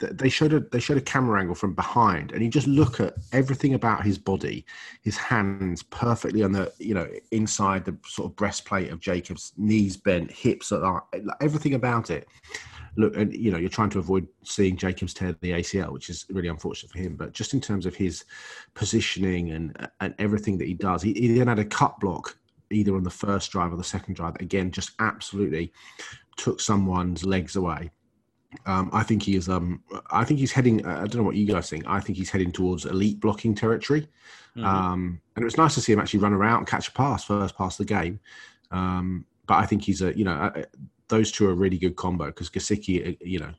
[0.00, 3.14] they showed a they showed a camera angle from behind and you just look at
[3.32, 4.64] everything about his body
[5.02, 9.96] his hands perfectly on the you know inside the sort of breastplate of jacobs knees
[9.96, 11.04] bent hips are
[11.40, 12.26] everything about it.
[12.96, 16.26] Look and you know you're trying to avoid seeing jacobs tear the acl which is
[16.30, 18.24] really unfortunate for him but just in terms of his
[18.74, 22.36] positioning and and everything that he does he, he then had a cut block
[22.70, 25.72] either on the first drive or the second drive again just absolutely
[26.36, 27.90] took someone's legs away
[28.66, 29.48] um, I think he is.
[29.48, 30.84] Um, I think he's heading.
[30.84, 31.84] I don't know what you guys think.
[31.86, 34.08] I think he's heading towards elite blocking territory.
[34.56, 34.64] Mm-hmm.
[34.64, 37.24] Um, and it was nice to see him actually run around and catch a pass
[37.24, 38.18] first pass of the game.
[38.70, 40.16] Um, but I think he's a.
[40.16, 40.62] You know, uh,
[41.08, 43.52] those two are a really good combo because Gesicki, uh, you know,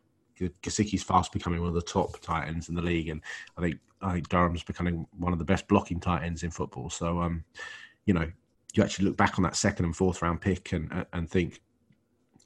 [0.61, 3.21] Gesicki's fast becoming one of the top tight ends in the league, and
[3.57, 6.89] I think I think Durham's becoming one of the best blocking tight ends in football.
[6.89, 7.43] So, um,
[8.05, 8.29] you know,
[8.73, 11.61] you actually look back on that second and fourth round pick and and think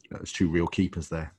[0.03, 1.33] you know, there's two real keepers there.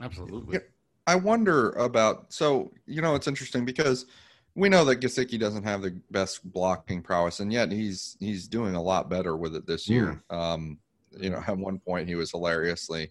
[0.00, 0.60] Absolutely.
[1.06, 4.06] I wonder about so you know it's interesting because
[4.54, 8.74] we know that Gesicki doesn't have the best blocking prowess, and yet he's he's doing
[8.74, 10.22] a lot better with it this year.
[10.30, 10.78] Um,
[11.18, 13.10] you know, at one point he was hilariously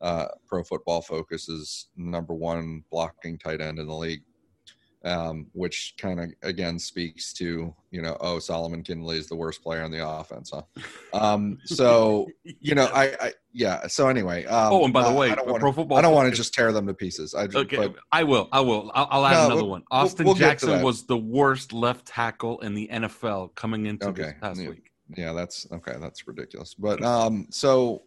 [0.00, 4.22] uh, Pro Football Focus's number one blocking tight end in the league
[5.04, 9.62] um, which kind of again speaks to you know oh Solomon Kindley is the worst
[9.62, 10.62] player on the offense, huh?
[11.12, 13.86] Um, so you know I, I yeah.
[13.86, 14.44] So anyway.
[14.44, 15.98] Um, oh, and by the way, I don't wanna, Pro Football.
[15.98, 17.34] I don't want to just tear them to pieces.
[17.34, 18.48] I just, okay, but, I will.
[18.52, 18.90] I will.
[18.94, 19.84] I'll, I'll add no, another we'll, one.
[19.90, 24.22] Austin we'll, Jackson was the worst left tackle in the NFL coming into okay.
[24.22, 24.68] this past yeah.
[24.68, 24.90] week.
[25.16, 25.94] Yeah, that's okay.
[26.00, 26.74] That's ridiculous.
[26.74, 28.02] But um, so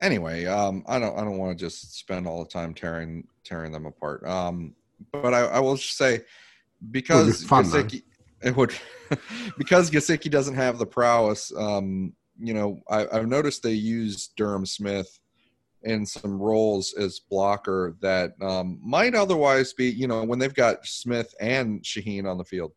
[0.00, 3.72] anyway, um, I don't I don't want to just spend all the time tearing tearing
[3.72, 4.26] them apart.
[4.26, 4.74] Um,
[5.10, 6.20] but I, I will just say
[6.90, 8.02] because fun, Gesicki,
[8.42, 8.74] it would
[9.58, 11.52] because Gesicki doesn't have the prowess.
[11.56, 15.06] Um, you know, I, I've noticed they use Durham Smythe
[15.82, 20.86] in some roles as blocker that um, might otherwise be, you know, when they've got
[20.86, 22.72] Smythe and Shaheen on the field,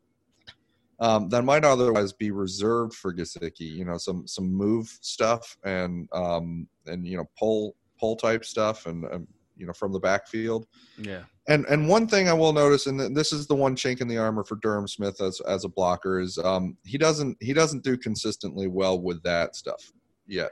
[1.00, 3.62] um, that might otherwise be reserved for Gesicki.
[3.62, 8.86] You know, some some move stuff and um, and you know pull pull type stuff
[8.86, 10.68] and um, you know from the backfield.
[10.98, 11.24] Yeah.
[11.48, 14.18] And and one thing I will notice, and this is the one chink in the
[14.18, 17.98] armor for Durham Smythe as as a blocker, is um, he doesn't he doesn't do
[17.98, 19.92] consistently well with that stuff
[20.28, 20.52] yet.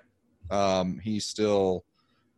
[0.52, 1.86] Um, he's still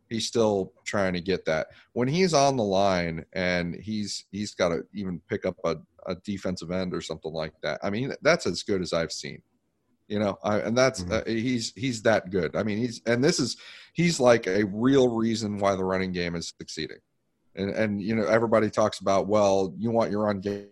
[0.08, 4.68] he's still trying to get that when he's on the line and he's he's got
[4.68, 5.76] to even pick up a,
[6.06, 7.80] a defensive end or something like that.
[7.82, 9.42] I mean, that's as good as I've seen
[10.08, 11.12] you know I, and that's mm-hmm.
[11.12, 13.56] uh, he's he's that good i mean he's and this is
[13.96, 16.98] he's like a real reason why the running game is succeeding
[17.56, 20.68] And and you know everybody talks about well, you want your run game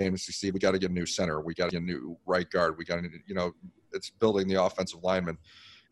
[0.00, 0.54] to succeed.
[0.54, 1.40] We got to get a new center.
[1.42, 2.78] We got to get a new right guard.
[2.78, 3.52] We got to you know
[3.92, 5.36] it's building the offensive lineman,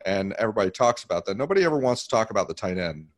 [0.06, 1.36] and everybody talks about that.
[1.36, 3.08] Nobody ever wants to talk about the tight end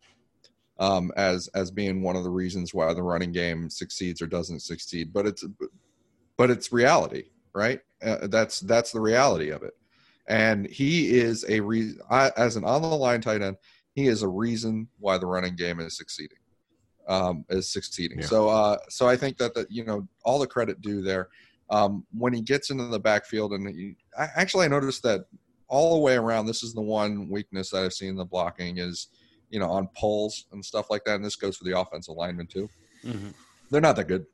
[0.80, 4.60] um, as as being one of the reasons why the running game succeeds or doesn't
[4.60, 5.12] succeed.
[5.12, 5.44] But it's
[6.36, 7.80] but it's reality, right?
[8.02, 9.74] Uh, that's that's the reality of it.
[10.28, 13.56] And he is a reason as an on the line tight end.
[13.94, 16.38] He is a reason why the running game is succeeding.
[17.08, 18.20] Um, is succeeding.
[18.20, 18.26] Yeah.
[18.26, 21.28] So uh, so I think that that you know all the credit due there.
[21.70, 25.26] Um, when he gets into the backfield, and he, I, actually I noticed that
[25.68, 26.46] all the way around.
[26.46, 29.06] This is the one weakness that I've seen in the blocking is
[29.50, 31.16] you know, on pulls and stuff like that.
[31.16, 32.70] And this goes for the offensive linemen too.
[33.04, 33.28] Mm-hmm.
[33.70, 34.26] They're not that good,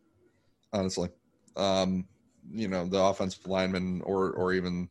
[0.72, 1.08] honestly.
[1.56, 2.06] Um,
[2.50, 4.88] you know, the offensive lineman or or even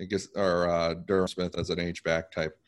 [0.00, 2.58] I guess or uh, Durham Smythe as an H back type,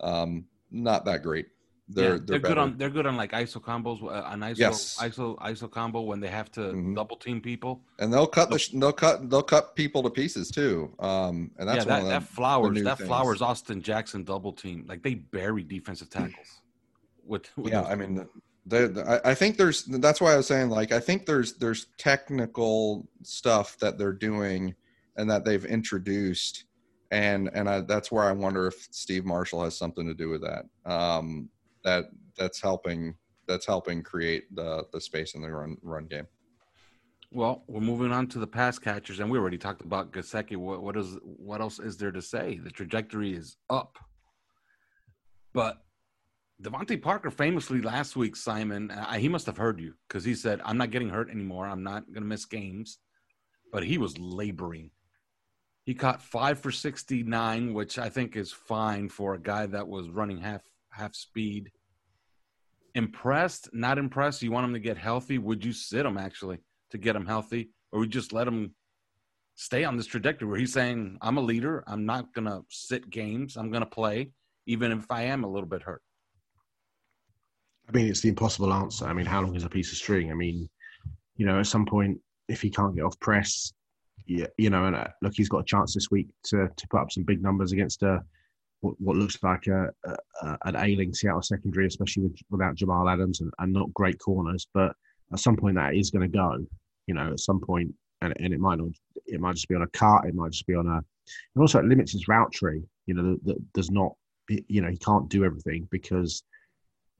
[0.00, 1.46] um, not that great.
[1.88, 4.58] They're, yeah, they're, they're good on they're good on like ISO combos, uh, an ISO
[4.58, 4.96] yes.
[4.98, 6.94] ISO ISO combo when they have to mm-hmm.
[6.94, 7.82] double team people.
[7.98, 10.94] And they'll cut the they'll cut they'll cut people to pieces too.
[11.00, 13.08] Um, and that's yeah, that, that flowers that things.
[13.08, 16.60] flowers Austin Jackson double team like they bury defensive tackles.
[17.24, 18.26] with, with yeah, I mean,
[18.70, 23.08] I, I think there's that's why I was saying like I think there's there's technical
[23.22, 24.74] stuff that they're doing
[25.16, 26.64] and that they've introduced
[27.12, 30.42] and and I, that's where I wonder if Steve Marshall has something to do with
[30.42, 30.64] that.
[30.90, 31.50] Um,
[31.84, 33.14] that that's helping
[33.46, 36.26] that's helping create the the space in the run run game.
[37.30, 40.56] Well, we're moving on to the pass catchers, and we already talked about Gesicki.
[40.56, 42.58] What, what is what else is there to say?
[42.62, 43.98] The trajectory is up,
[45.52, 45.84] but
[46.62, 50.60] DeVante Parker famously last week, Simon, uh, he must have heard you because he said,
[50.64, 51.66] "I'm not getting hurt anymore.
[51.66, 52.98] I'm not going to miss games,"
[53.72, 54.92] but he was laboring.
[55.84, 60.08] He caught five for 69, which I think is fine for a guy that was
[60.08, 61.72] running half half speed.
[62.94, 64.42] Impressed, not impressed.
[64.42, 65.38] You want him to get healthy?
[65.38, 66.58] Would you sit him actually
[66.90, 68.76] to get him healthy, or would you just let him
[69.56, 71.82] stay on this trajectory where he's saying, "I'm a leader.
[71.88, 73.56] I'm not gonna sit games.
[73.56, 74.30] I'm gonna play,
[74.66, 76.02] even if I am a little bit hurt."
[77.88, 79.06] I mean, it's the impossible answer.
[79.06, 80.30] I mean, how long is a piece of string?
[80.30, 80.68] I mean,
[81.36, 83.72] you know, at some point, if he can't get off press,
[84.26, 87.00] yeah, you know, and uh, look, he's got a chance this week to to put
[87.00, 88.22] up some big numbers against a
[88.80, 93.40] what, what looks like a, a, an ailing Seattle secondary, especially with, without Jamal Adams
[93.40, 94.66] and, and not great corners.
[94.74, 94.94] But
[95.32, 96.58] at some point, that is going to go.
[97.06, 98.88] You know, at some point, and, and it might not.
[99.26, 100.26] It might just be on a cart.
[100.26, 100.96] It might just be on a.
[101.54, 102.82] And also, it limits his route tree.
[103.06, 104.12] You know, that does not.
[104.48, 106.42] You know, he can't do everything because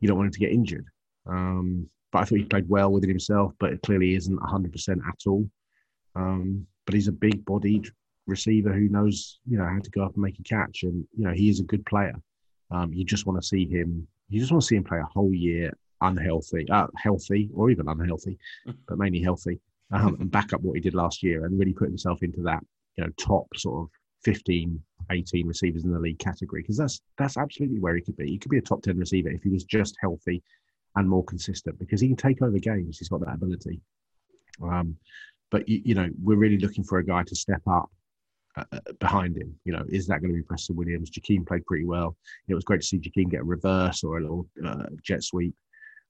[0.02, 0.86] you don't want him to get injured.
[1.26, 4.88] Um, but I thought he played well with it himself, but it clearly isn't 100%
[5.08, 5.48] at all.
[6.14, 7.88] Um, but he's a big bodied
[8.26, 11.24] receiver who knows you know how to go up and make a catch, and you
[11.24, 12.14] know he is a good player.
[12.70, 14.06] Um, you just want to see him.
[14.28, 17.88] You just want to see him play a whole year unhealthy, uh, healthy, or even
[17.88, 18.36] unhealthy,
[18.88, 19.60] but mainly healthy,
[19.92, 22.62] um, and back up what he did last year and really put himself into that
[22.96, 23.90] you know top sort of
[24.24, 28.28] 15, 18 receivers in the league category because that's that's absolutely where he could be.
[28.28, 30.42] He could be a top 10 receiver if he was just healthy
[30.96, 32.98] and more consistent because he can take over games.
[32.98, 33.80] He's got that ability.
[34.62, 34.96] Um,
[35.50, 37.90] but you, you know, we're really looking for a guy to step up
[38.56, 39.54] uh, uh, behind him.
[39.64, 41.10] You know, is that going to be Preston Williams?
[41.10, 42.16] Jakeem played pretty well.
[42.48, 45.54] It was great to see Jakeem get a reverse or a little uh, jet sweep.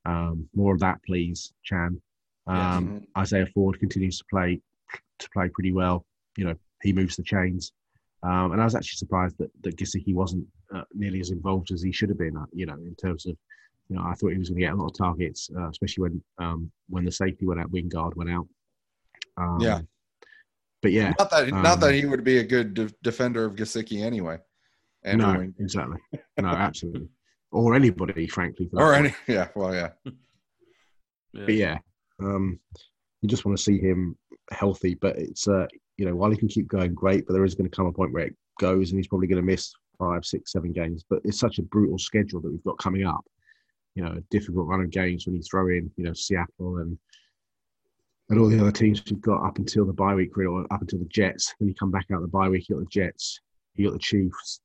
[0.05, 2.01] Um, more of that, please, Chan.
[2.47, 3.11] Um, yes.
[3.19, 4.61] Isaiah Ford continues to play
[5.21, 6.05] to play pretty well.
[6.37, 7.73] You know, he moves the chains.
[8.23, 11.83] Um, and I was actually surprised that that Gesicki wasn't uh, nearly as involved as
[11.83, 12.37] he should have been.
[12.37, 13.37] Uh, you know, in terms of,
[13.89, 16.03] you know, I thought he was going to get a lot of targets, uh, especially
[16.03, 18.47] when um, when the safety went out, Wingard went out.
[19.37, 19.81] Um, yeah,
[20.83, 23.57] but yeah, not that um, not that he would be a good de- defender of
[23.57, 24.39] Gesicki anyway.
[25.05, 25.99] no, exactly.
[26.41, 27.09] No, absolutely.
[27.51, 28.71] Or anybody, frankly.
[28.73, 29.49] or any, yeah.
[29.55, 29.91] Well, yeah.
[30.05, 31.45] yeah.
[31.45, 31.79] But yeah,
[32.21, 32.59] um,
[33.21, 34.17] you just want to see him
[34.51, 34.95] healthy.
[34.95, 35.67] But it's uh,
[36.03, 37.29] you know, while he can keep going, great.
[37.29, 39.41] But there is going to come a point where it goes, and he's probably going
[39.41, 41.05] to miss five, six, seven games.
[41.09, 43.25] But it's such a brutal schedule that we've got coming up.
[43.95, 46.99] You know, a difficult run of games when you throw in, you know, Seattle and
[48.31, 50.99] and all the other teams we've got up until the bye week, or up until
[50.99, 51.55] the Jets.
[51.59, 53.39] When you come back out the bye week, you got the Jets,
[53.77, 54.61] you got the Chiefs.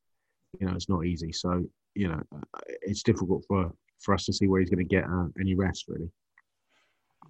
[0.60, 1.32] You know, it's not easy.
[1.32, 4.95] So you know, uh, it's difficult for for us to see where he's going to
[4.95, 6.10] get uh, any rest, really.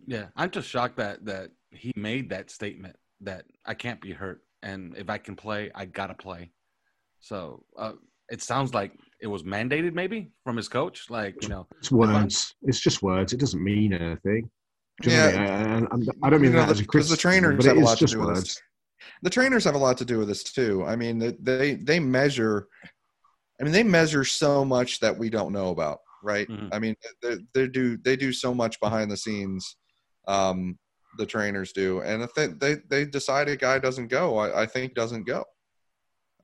[0.06, 4.41] Yeah, I'm just shocked that that he made that statement that I can't be hurt,
[4.62, 6.51] and if I can play, I gotta play.
[7.19, 7.93] So uh,
[8.30, 11.10] it sounds like it was mandated, maybe from his coach.
[11.10, 12.53] Like you know, it's words.
[12.63, 13.34] It's just words.
[13.34, 14.49] It doesn't mean anything
[15.03, 17.82] yeah, I, I, don't mean you know, that as a criticism, the trainers have a
[17.82, 18.62] lot to do with this.
[19.21, 20.84] The trainers have a lot to do with this too.
[20.86, 22.67] I mean, they they measure.
[23.60, 25.99] I mean, they measure so much that we don't know about.
[26.23, 26.47] right?
[26.47, 26.69] Mhm.
[26.71, 29.77] I mean, they, they do they do so much behind the scenes.
[30.27, 30.80] Um,
[31.17, 34.65] the trainers do, and if they they, they decide a guy doesn't go, I, I
[34.65, 35.46] think doesn't go.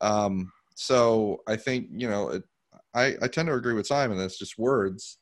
[0.02, 2.44] Um, so I think you know, it,
[2.94, 4.18] I I tend to agree with Simon.
[4.18, 5.18] That's just words.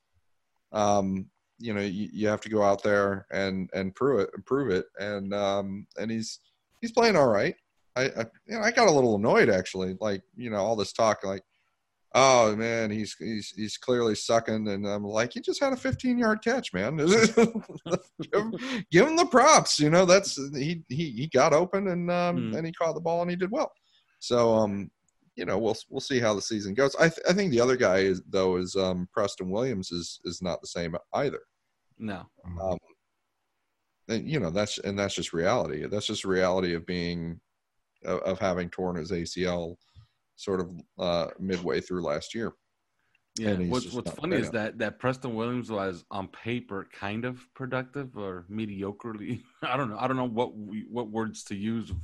[0.71, 1.27] Um,
[1.60, 4.86] you know, you, you have to go out there and and prove it, prove it,
[4.99, 6.39] and um, and he's
[6.82, 7.56] he's playing all right.
[7.95, 10.93] I I, you know, I got a little annoyed actually, like you know, all this
[10.93, 11.43] talk like
[12.13, 16.17] oh man, he's he's he's clearly sucking, and I'm like, he just had a 15
[16.17, 16.97] yard catch, man.
[16.97, 17.36] give,
[18.34, 18.54] him,
[18.91, 20.06] give him the props, you know.
[20.06, 22.58] That's he he he got open and um Mm.
[22.58, 23.71] and he caught the ball and he did well.
[24.19, 24.89] So um
[25.36, 26.95] you know we'll we'll see how the season goes.
[26.97, 30.41] I th- I think the other guy is though is um Preston Williams is is
[30.41, 31.39] not the same either.
[31.97, 32.26] No.
[32.62, 32.78] Um,
[34.10, 35.86] and, you know that's and that's just reality.
[35.88, 37.39] That's just reality of being
[38.04, 39.76] of, of having torn his ACL
[40.41, 42.54] sort of uh, midway through last year.
[43.38, 43.56] Yeah.
[43.56, 48.45] What's What's funny is that that Preston Williams was on paper kind of productive or
[48.51, 49.41] mediocrely.
[49.62, 49.97] I don't know.
[49.97, 51.97] I don't know what we, what words to use of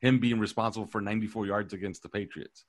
[0.00, 2.64] him being responsible for 94 yards against the Patriots.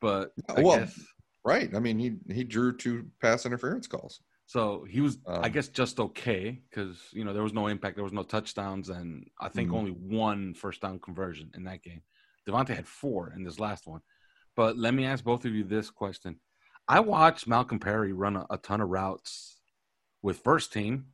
[0.00, 0.98] But I Well, guess
[1.44, 1.72] Right.
[1.74, 4.22] I mean, he he drew two pass interference calls.
[4.46, 4.84] so.
[4.84, 8.04] He was, I Um, guess, just okay because you know there was no impact, there
[8.04, 9.76] was no touchdowns, and I think Mhm.
[9.76, 12.02] only one first down conversion in that game.
[12.48, 14.00] DeVante had four in this last one.
[14.56, 16.40] But let me ask both of you this question:
[16.88, 19.60] I watched Malcolm Perry run a, a ton of routes
[20.22, 21.06] with first team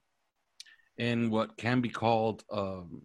[0.99, 3.03] in what can be called um,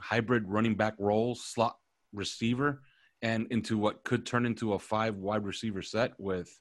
[0.00, 1.76] hybrid running back role, slot
[2.12, 2.82] receiver,
[3.22, 6.60] and into what could turn into a five wide receiver set with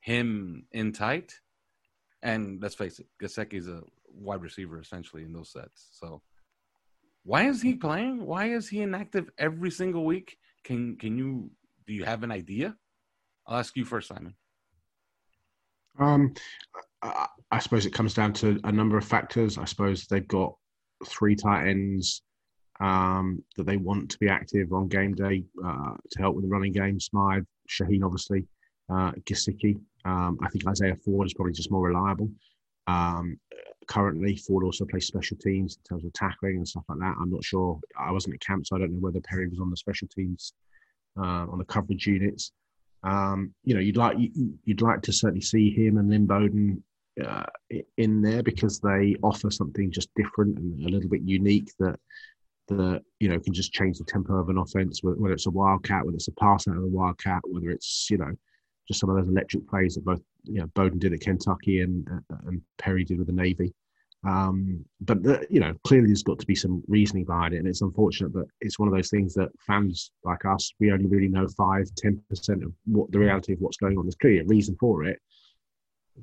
[0.00, 1.34] him in tight.
[2.22, 5.88] And let's face it, Gesicki is a wide receiver essentially in those sets.
[5.92, 6.22] So
[7.24, 8.24] why is he playing?
[8.24, 10.38] Why is he inactive every single week?
[10.64, 11.50] Can can you
[11.86, 12.76] do you have an idea?
[13.46, 14.34] I'll ask you first, Simon.
[15.98, 16.34] Um,
[17.02, 19.58] I, suppose it comes down to a number of factors.
[19.58, 20.54] I suppose they've got
[21.06, 22.22] three tight ends
[22.80, 26.50] um, that they want to be active on game day uh, to help with the
[26.50, 27.00] running game.
[27.00, 28.46] Smythe, Shaheen, obviously,
[28.90, 29.80] uh, Gesicki.
[30.04, 32.30] Um, I think Isaiah Ford is probably just more reliable.
[32.86, 33.38] Um,
[33.86, 37.16] currently, Ford also plays special teams in terms of tackling and stuff like that.
[37.20, 37.78] I'm not sure.
[37.98, 40.54] I wasn't at camp, so I don't know whether Perry was on the special teams
[41.18, 42.52] uh, on the coverage units.
[43.02, 46.82] Um, you know, you'd like you, you'd like to certainly see him and Lynn Bowden
[47.24, 47.44] uh,
[47.96, 51.98] in there because they offer something just different and a little bit unique that
[52.68, 55.02] that you know can just change the tempo of an offense.
[55.02, 58.08] Whether whether it's a wildcat, whether it's a pass out of a wildcat, whether it's
[58.10, 58.32] you know
[58.86, 62.06] just some of those electric plays that both you know Bowden did at Kentucky and
[62.08, 63.72] uh, and Perry did with the Navy.
[64.26, 67.66] Um, but the, you know, clearly there's got to be some reasoning behind it, and
[67.68, 71.28] it's unfortunate, that it's one of those things that fans like us, we only really
[71.28, 74.04] know five, ten percent of what the reality of what's going on.
[74.04, 75.18] There's clearly a reason for it.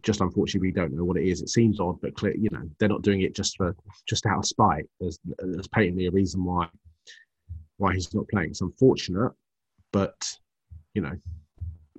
[0.04, 1.42] Just unfortunately, we don't know what it is.
[1.42, 3.76] It seems odd, but clear, you know, they're not doing it just for
[4.08, 4.86] just out of spite.
[5.00, 6.68] There's there's patently a reason why
[7.78, 8.52] why he's not playing.
[8.52, 9.32] It's unfortunate,
[9.92, 10.16] but
[10.94, 11.18] you know,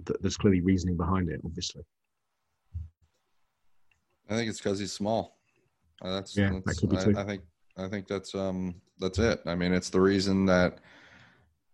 [0.07, 1.41] th- there's clearly reasoning behind it.
[1.45, 1.83] Obviously,
[4.29, 5.38] I think it's because he's small.
[6.03, 7.15] Uh, that's Yeah, that could be I, too.
[7.17, 7.43] I think
[7.77, 9.41] I think that's um that's it.
[9.47, 10.79] I mean, it's the reason that.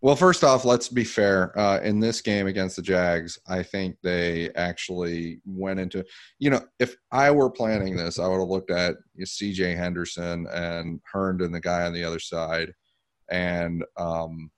[0.00, 1.58] Well, first off, let's be fair.
[1.58, 6.04] Uh, in this game against the Jags, I think they actually went into.
[6.38, 9.74] You know, if I were planning this, I would have looked at C.J.
[9.74, 12.74] Henderson and Herndon, the guy on the other side,
[13.30, 14.50] and um,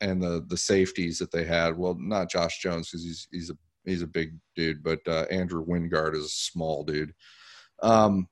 [0.00, 1.78] and the the safeties that they had.
[1.78, 5.64] Well, not Josh Jones because he's he's a he's a big dude, but uh, Andrew
[5.64, 7.14] Wingard is a small dude.
[7.82, 8.28] Um,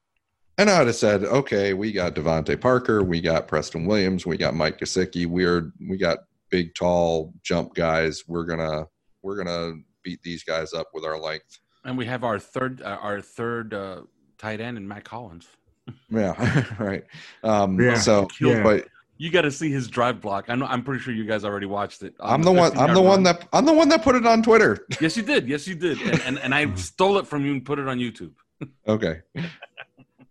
[0.58, 4.36] and I would have said, okay, we got DeVante Parker, we got Preston Williams, we
[4.36, 5.26] got Mike Gesicki.
[5.26, 6.18] We're we got
[6.50, 8.24] big, tall jump guys.
[8.26, 8.86] We're gonna
[9.22, 11.58] we're gonna beat these guys up with our length.
[11.84, 14.02] And we have our third uh, our third uh,
[14.36, 15.46] tight end in Matt Collins.
[16.10, 17.02] Yeah, right.
[17.42, 17.94] Um, Yeah.
[17.94, 18.62] So, Yeah.
[18.62, 20.44] but You got to see his drive block.
[20.48, 20.66] I know.
[20.66, 22.14] I'm pretty sure you guys already watched it.
[22.20, 22.76] On I'm the one.
[22.76, 23.22] I'm the one run.
[23.22, 24.84] that I'm the one that put it on Twitter.
[25.00, 25.48] Yes, you did.
[25.48, 25.98] Yes, you did.
[26.02, 28.32] And and, and I stole it from you and put it on YouTube.
[28.86, 29.20] Okay.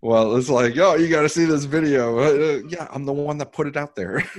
[0.02, 2.18] Well, it's like, oh, you got to see this video.
[2.28, 4.24] Uh, yeah, I'm the one that put it out there.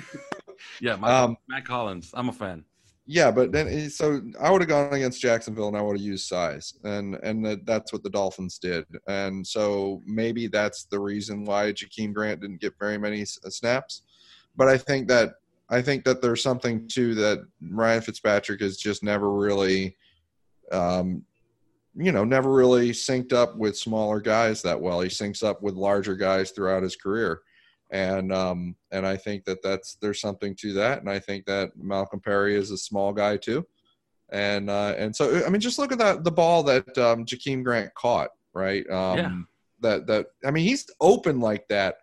[0.81, 2.11] Yeah, my, Um, Matt Collins.
[2.15, 2.65] I'm a fan.
[3.07, 6.05] Yeah, but then eh, so I would have gone against Jacksonville and I would have
[6.05, 11.01] used size, and and that, that's what the Dolphins did, and so maybe that's the
[11.01, 14.03] reason why Jakeem Grant didn't get very many uh, snaps.
[14.57, 15.35] But I think that
[15.71, 19.97] I think that there's something too that Ryan Fitzpatrick has just never really,
[20.71, 21.23] um,
[21.99, 25.01] you know, never really synced up with smaller guys that well.
[25.01, 27.41] He syncs up with larger guys throughout his career
[27.91, 31.71] and um, and I think that that's there's something to that, and I think that
[31.75, 33.67] Malcolm Perry is a small guy too,
[34.31, 37.65] and uh, and so I mean just look at that the ball that um, Jakeem
[37.65, 38.89] Grant caught right?
[38.91, 39.39] Um, yeah.
[39.81, 41.97] That that I mean, he's open like that.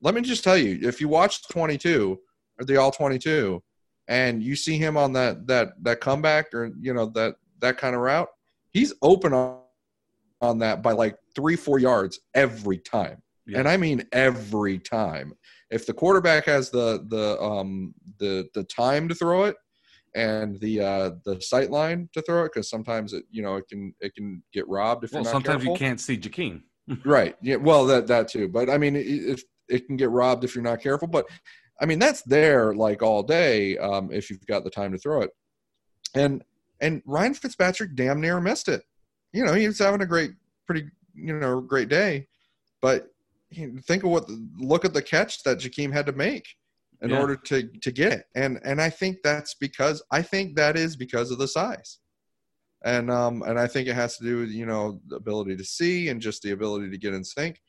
[0.00, 2.18] Let me just tell you, if you watch 22
[2.58, 3.62] or the all 22,
[4.08, 7.94] and you see him on that that that comeback or you know that that kind
[7.94, 8.28] of route,
[8.72, 9.58] he's open on
[10.40, 13.58] on that by like three four yards every time, yeah.
[13.58, 15.34] and I mean every time.
[15.70, 19.56] If the quarterback has the the um the the time to throw it,
[20.14, 23.68] and the uh, the sight line to throw it because sometimes it you know it
[23.68, 25.72] can it can get robbed if well, you're not sometimes careful.
[25.72, 26.62] you can't see Jakeem.
[27.04, 27.36] right.
[27.42, 27.56] Yeah.
[27.56, 28.48] Well, that that too.
[28.48, 31.08] But I mean, it, it can get robbed if you're not careful.
[31.08, 31.26] But
[31.80, 35.22] I mean, that's there like all day um, if you've got the time to throw
[35.22, 35.30] it.
[36.14, 36.42] And
[36.82, 38.82] and Ryan Fitzpatrick damn near missed it.
[39.32, 40.32] You know, he was having a great,
[40.66, 42.26] pretty you know great day,
[42.82, 43.06] but
[43.82, 44.28] think of what
[44.58, 46.46] look at the catch that Jakeem had to make
[47.00, 47.20] in yeah.
[47.20, 48.24] order to to get it.
[48.34, 51.98] And and I think that's because I think that is because of the size.
[52.84, 55.64] And um and I think it has to do with, you know, the ability to
[55.64, 57.60] see and just the ability to get in sync.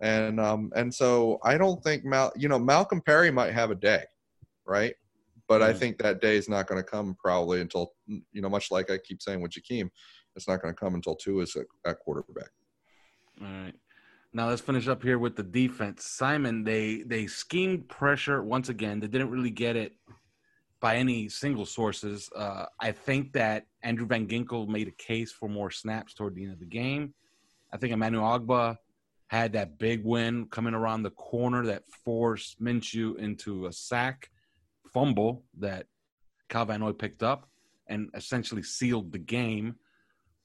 [0.00, 3.76] And um and so I don't think Mal you know, Malcolm Perry might have a
[3.76, 4.04] day,
[4.66, 4.94] right?
[5.48, 5.70] But mm-hmm.
[5.70, 8.90] I think that day is not going to come probably until you know, much like
[8.90, 9.90] I keep saying with Jakeem,
[10.36, 12.50] it's not going to come until Tua is at quarterback.
[13.40, 13.74] All right.
[14.32, 16.04] Now let's finish up here with the defense.
[16.04, 19.00] Simon, they they schemed pressure once again.
[19.00, 19.94] They didn't really get it
[20.80, 22.28] by any single sources.
[22.36, 26.44] Uh, I think that Andrew Van Ginkel made a case for more snaps toward the
[26.44, 27.14] end of the game.
[27.72, 28.76] I think Emmanuel Ogbah
[29.28, 34.30] had that big win coming around the corner that forced Minshew into a sack
[34.92, 35.86] fumble that
[36.48, 37.48] Kyle Van Noy picked up
[37.86, 39.76] and essentially sealed the game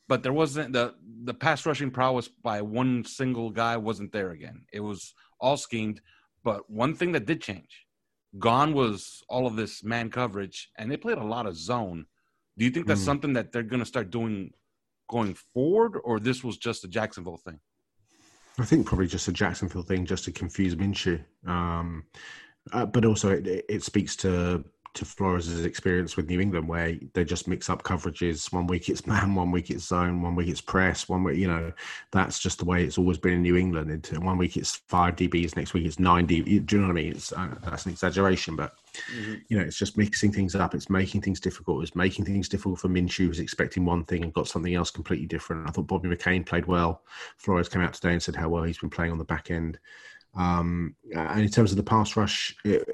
[0.08, 4.66] but there wasn't the the pass rushing prowess by one single guy wasn't there again.
[4.72, 6.02] It was all schemed.
[6.44, 7.86] But one thing that did change,
[8.38, 12.06] gone was all of this man coverage, and they played a lot of zone.
[12.58, 13.06] Do you think that's mm.
[13.06, 14.52] something that they're going to start doing
[15.10, 17.60] going forward, or this was just a Jacksonville thing?
[18.60, 21.24] I think probably just a Jacksonville thing, just to confuse Minshew.
[21.48, 22.04] Um,
[22.72, 27.26] uh, but also, it, it speaks to to Flores' experience with New England, where they
[27.26, 28.54] just mix up coverages.
[28.54, 31.48] One week it's man, one week it's zone, one week it's press, one week, you
[31.48, 31.72] know,
[32.12, 33.90] that's just the way it's always been in New England.
[33.90, 36.66] Into one week it's five DBs, next week it's nine DBs.
[36.66, 37.12] Do you know what I mean?
[37.14, 38.74] It's uh, that's an exaggeration, but
[39.16, 39.36] mm-hmm.
[39.50, 40.76] you know, it's just mixing things up.
[40.76, 41.82] It's making things difficult.
[41.82, 45.28] It's making things difficult for Minshew, who's expecting one thing and got something else completely
[45.28, 45.68] different.
[45.68, 47.02] I thought Bobby McCain played well.
[47.38, 49.80] Flores came out today and said how well he's been playing on the back end.
[50.36, 52.88] Um, and in terms of the pass rush, it,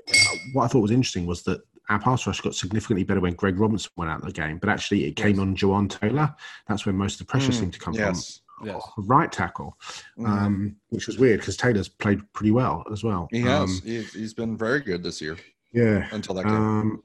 [0.53, 3.59] what I thought was interesting was that our pass rush got significantly better when Greg
[3.59, 5.39] Robinson went out of the game, but actually it came yes.
[5.39, 6.33] on Jawaan Taylor.
[6.67, 8.41] That's where most of the pressure mm, seemed to come yes.
[8.59, 8.67] from.
[8.67, 8.83] Yes.
[8.97, 9.77] right tackle,
[10.17, 10.27] mm.
[10.27, 13.29] um, which was weird because Taylor's played pretty well as well.
[13.31, 13.69] He has.
[13.69, 15.37] Um, he's been very good this year.
[15.71, 16.07] Yeah.
[16.11, 16.53] Until that game.
[16.53, 17.03] Um,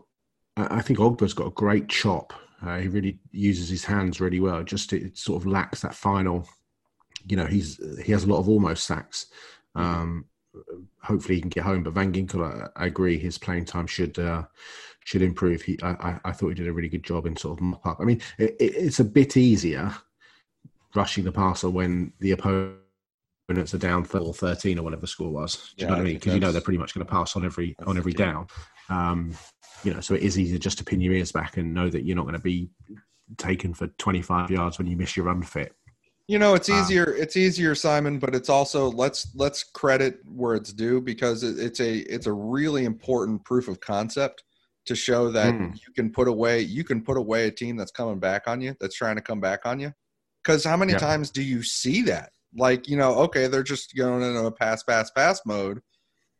[0.56, 2.32] I think Ogbah's got a great chop.
[2.60, 4.62] Uh, he really uses his hands really well.
[4.62, 6.48] Just it sort of lacks that final.
[7.26, 9.26] You know, he's he has a lot of almost sacks.
[9.76, 9.80] Mm.
[9.80, 10.24] Um,
[11.02, 11.82] hopefully he can get home.
[11.82, 14.44] But Van Ginkel, I, I agree, his playing time should uh,
[15.04, 15.62] should improve.
[15.62, 17.98] He, I, I thought he did a really good job in sort of mop up.
[18.00, 19.94] I mean, it, it's a bit easier
[20.94, 25.74] rushing the passer when the opponents are down or 13 or whatever the score was.
[25.76, 26.14] Do you yeah, know what I mean?
[26.14, 28.46] Because you know they're pretty much going to pass on every on every down.
[28.88, 29.34] Um,
[29.82, 32.04] you know, so it is easier just to pin your ears back and know that
[32.04, 32.70] you're not going to be
[33.36, 35.74] taken for 25 yards when you miss your run fit.
[36.26, 37.08] You know, it's easier.
[37.08, 41.58] Um, it's easier, Simon, but it's also let's let's credit where it's due because it,
[41.58, 44.42] it's a it's a really important proof of concept
[44.86, 45.74] to show that mm.
[45.74, 48.74] you can put away you can put away a team that's coming back on you
[48.80, 49.92] that's trying to come back on you.
[50.42, 50.98] Because how many yeah.
[50.98, 52.30] times do you see that?
[52.56, 55.80] Like you know, okay, they're just going into a pass, pass, pass mode,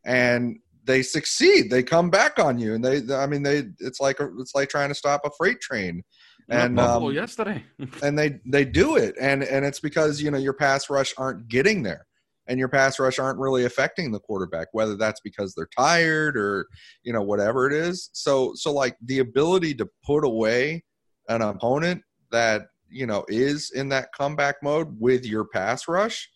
[0.06, 1.70] and they succeed.
[1.70, 4.88] They come back on you, and they I mean they it's like it's like trying
[4.88, 6.02] to stop a freight train
[6.48, 7.64] and um, yesterday.
[8.02, 9.14] and they they do it.
[9.20, 12.06] And and it's because you know your pass rush aren't getting there.
[12.46, 16.66] And your pass rush aren't really affecting the quarterback whether that's because they're tired or
[17.02, 18.10] you know whatever it is.
[18.12, 20.84] So so like the ability to put away
[21.28, 26.28] an opponent that you know is in that comeback mode with your pass rush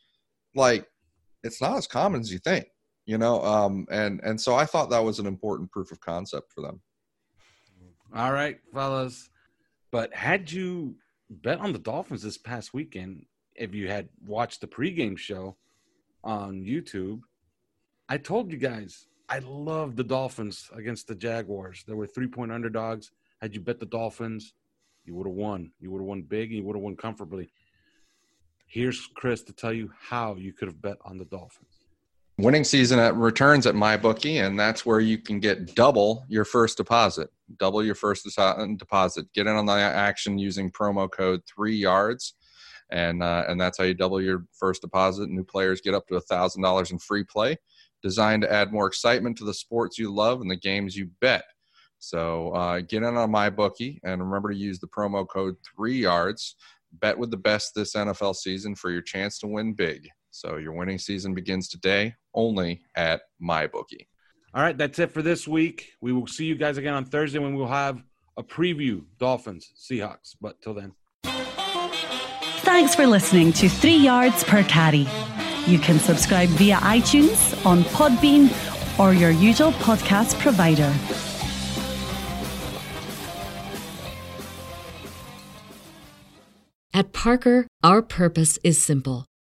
[0.54, 0.86] like
[1.44, 2.66] it's not as common as you think
[3.04, 3.42] you know?
[3.42, 6.80] Um and and so i thought that was an important proof of concept for them.
[8.14, 9.30] All right fellas
[9.90, 10.96] but had you
[11.30, 13.24] bet on the Dolphins this past weekend,
[13.54, 15.56] if you had watched the pregame show
[16.22, 17.20] on YouTube,
[18.08, 21.84] I told you guys I love the Dolphins against the Jaguars.
[21.86, 23.10] There were three point underdogs.
[23.40, 24.54] Had you bet the Dolphins,
[25.04, 25.72] you would have won.
[25.80, 27.48] You would have won big and you would have won comfortably.
[28.66, 31.77] Here's Chris to tell you how you could have bet on the Dolphins
[32.38, 36.76] winning season at returns at MyBookie, and that's where you can get double your first
[36.76, 37.30] deposit.
[37.58, 38.24] Double your first
[38.78, 39.32] deposit.
[39.34, 42.34] Get in on the action using promo code three yards.
[42.90, 45.28] and uh, and that's how you double your first deposit.
[45.28, 47.56] New players get up to thousand dollars in free play,
[48.02, 51.44] designed to add more excitement to the sports you love and the games you bet.
[51.98, 56.56] So uh, get in on MyBookie and remember to use the promo code three yards.
[56.92, 60.08] Bet with the best this NFL season for your chance to win big.
[60.30, 64.06] So your winning season begins today only at MyBookie.
[64.54, 65.90] All right, that's it for this week.
[66.00, 68.02] We will see you guys again on Thursday when we'll have
[68.36, 70.36] a preview Dolphins Seahawks.
[70.40, 70.92] But till then.
[72.62, 75.06] Thanks for listening to Three Yards Per Carry.
[75.66, 78.48] You can subscribe via iTunes, on Podbean,
[78.98, 80.92] or your usual podcast provider.
[86.94, 89.26] At Parker, our purpose is simple.